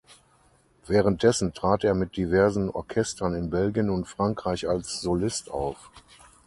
Währenddessen 0.87 1.53
trat 1.53 1.83
er 1.83 1.93
mit 1.93 2.17
diversen 2.17 2.71
Orchestern 2.71 3.35
in 3.35 3.51
Belgien 3.51 3.91
und 3.91 4.07
Frankreich 4.07 4.67
als 4.67 4.99
Solist 4.99 5.51
auf. 5.51 5.91